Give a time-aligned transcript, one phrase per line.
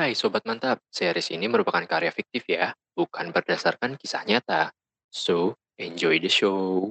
[0.00, 4.72] Hai Sobat Mantap, series ini merupakan karya fiktif ya, bukan berdasarkan kisah nyata.
[5.12, 6.88] So, enjoy the show.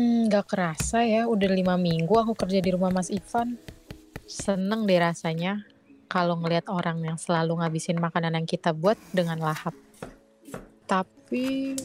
[0.00, 3.60] Hmm, nggak kerasa ya, udah lima minggu aku kerja di rumah Mas Ivan.
[4.24, 5.68] Seneng deh rasanya
[6.08, 9.76] kalau ngelihat orang yang selalu ngabisin makanan yang kita buat dengan lahap.
[10.88, 11.76] Tapi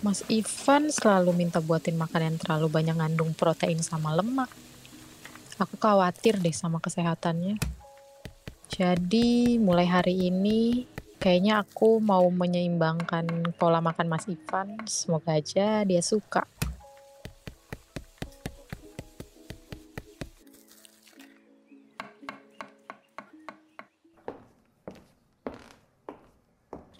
[0.00, 4.48] Mas Ivan selalu minta buatin makanan yang terlalu banyak ngandung protein sama lemak.
[5.60, 7.60] Aku khawatir deh sama kesehatannya.
[8.72, 10.88] Jadi mulai hari ini
[11.20, 14.80] kayaknya aku mau menyeimbangkan pola makan Mas Ivan.
[14.88, 16.53] Semoga aja dia suka.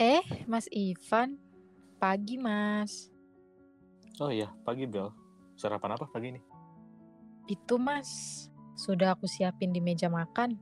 [0.04, 1.40] Eh, Mas Ivan.
[1.96, 3.08] Pagi, Mas.
[4.20, 5.08] Oh iya, pagi Bel.
[5.56, 6.40] Sarapan apa pagi ini?
[7.48, 8.12] Itu, Mas.
[8.76, 10.60] Sudah aku siapin di meja makan.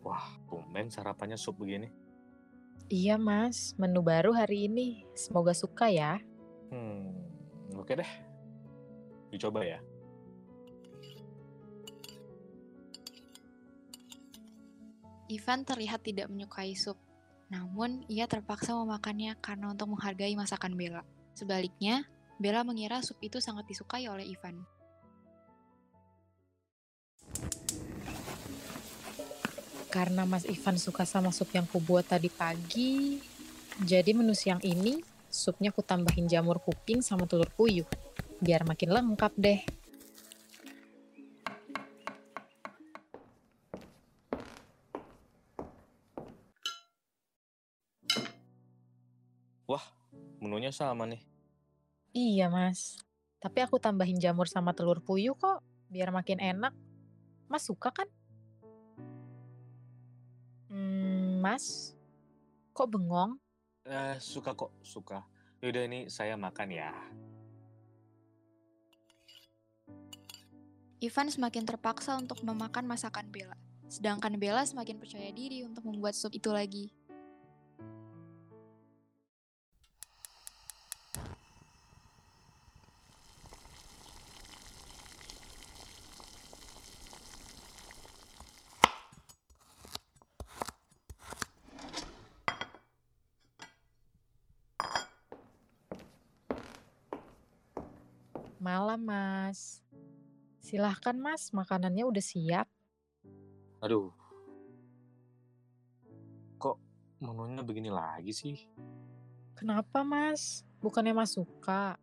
[0.00, 1.92] Wah, tumben sarapannya sup begini.
[2.88, 3.76] Iya, Mas.
[3.76, 5.04] Menu baru hari ini.
[5.12, 6.16] Semoga suka ya.
[6.72, 7.12] Hmm,
[7.76, 8.12] oke deh.
[9.28, 9.84] Dicoba ya.
[15.28, 16.96] Ivan terlihat tidak menyukai sup,
[17.48, 21.02] namun ia terpaksa memakannya karena untuk menghargai masakan Bella.
[21.32, 22.04] Sebaliknya,
[22.36, 24.62] Bella mengira sup itu sangat disukai oleh Ivan.
[29.88, 33.16] Karena Mas Ivan suka sama sup yang kubuat tadi pagi,
[33.80, 35.00] jadi menu siang ini
[35.32, 37.88] supnya ku tambahin jamur kuping sama telur puyuh.
[38.44, 39.77] Biar makin lengkap deh.
[50.38, 51.22] Menunya sama nih.
[52.14, 52.98] Iya, Mas.
[53.38, 56.74] Tapi aku tambahin jamur sama telur puyuh kok, biar makin enak.
[57.46, 58.08] Mas suka kan?
[60.68, 61.96] Hmm, Mas,
[62.74, 63.40] kok bengong?
[63.88, 65.24] Eh, suka kok, suka.
[65.64, 66.92] Yaudah ini saya makan ya.
[70.98, 73.54] Ivan semakin terpaksa untuk memakan masakan Bella,
[73.86, 76.90] sedangkan Bella semakin percaya diri untuk membuat sup itu lagi.
[98.58, 99.82] Malam, Mas.
[100.58, 101.54] Silahkan, Mas.
[101.54, 102.66] Makanannya udah siap.
[103.78, 104.10] Aduh.
[106.58, 106.76] Kok
[107.22, 108.58] menunya begini lagi sih?
[109.54, 110.66] Kenapa, Mas?
[110.78, 111.98] Bukannya Mas suka?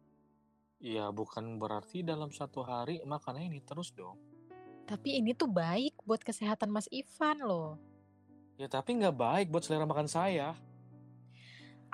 [0.84, 4.20] Ya bukan berarti dalam satu hari makannya ini terus dong.
[4.86, 7.80] Tapi ini tuh baik buat kesehatan Mas Ivan loh.
[8.56, 10.54] Ya tapi nggak baik buat selera makan saya.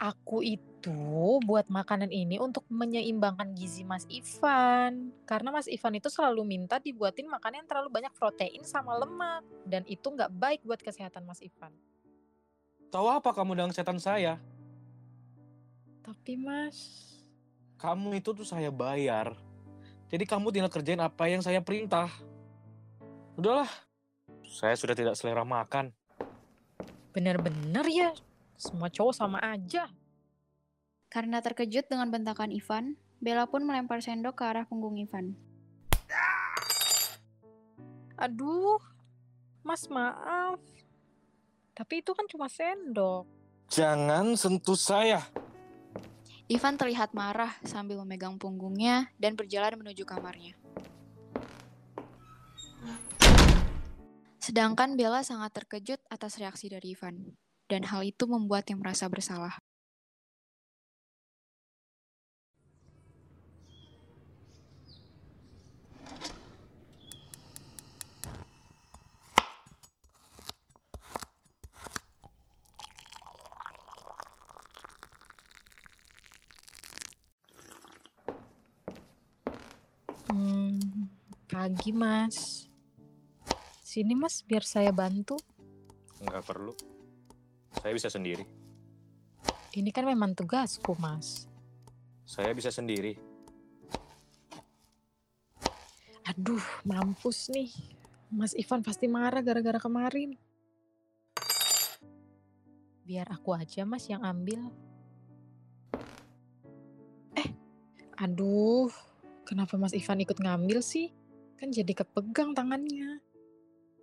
[0.01, 5.13] Aku itu buat makanan ini untuk menyeimbangkan gizi Mas Ivan.
[5.29, 9.45] Karena Mas Ivan itu selalu minta dibuatin makanan yang terlalu banyak protein sama lemak.
[9.61, 11.69] Dan itu nggak baik buat kesehatan Mas Ivan.
[12.90, 14.41] Tahu apa kamu dengan setan saya?
[16.01, 17.06] Tapi Mas...
[17.78, 19.38] Kamu itu tuh saya bayar.
[20.09, 22.09] Jadi kamu tinggal kerjain apa yang saya perintah.
[23.38, 23.69] Udahlah.
[24.50, 25.94] Saya sudah tidak selera makan.
[27.13, 28.09] Bener-bener ya,
[28.61, 29.89] semua cowok sama aja.
[31.09, 35.33] Karena terkejut dengan bentakan Ivan, Bella pun melempar sendok ke arah punggung Ivan.
[38.22, 38.77] Aduh,
[39.66, 40.61] Mas maaf.
[41.73, 43.25] Tapi itu kan cuma sendok.
[43.73, 45.25] Jangan sentuh saya.
[46.45, 50.53] Ivan terlihat marah sambil memegang punggungnya dan berjalan menuju kamarnya.
[54.41, 57.37] Sedangkan Bella sangat terkejut atas reaksi dari Ivan,
[57.72, 59.56] dan hal itu membuatnya merasa bersalah.
[80.28, 80.76] Hmm,
[81.47, 82.67] pagi mas.
[83.79, 85.40] Sini mas, biar saya bantu.
[86.20, 86.76] Nggak perlu.
[87.81, 88.45] Saya bisa sendiri.
[89.73, 91.49] Ini kan memang tugasku mas.
[92.29, 93.17] Saya bisa sendiri.
[96.29, 97.73] Aduh, mampus nih.
[98.29, 100.37] Mas Ivan pasti marah gara-gara kemarin.
[103.01, 104.69] Biar aku aja mas yang ambil.
[107.33, 107.49] Eh,
[108.22, 108.93] aduh.
[109.41, 111.11] Kenapa Mas Ivan ikut ngambil sih?
[111.59, 113.19] Kan jadi kepegang tangannya.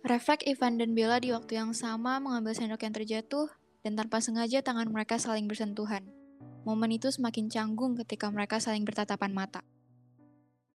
[0.05, 3.49] Refleks Ivan dan Bella di waktu yang sama mengambil sendok yang terjatuh,
[3.83, 6.03] dan tanpa sengaja tangan mereka saling bersentuhan.
[6.67, 9.63] Momen itu semakin canggung ketika mereka saling bertatapan mata.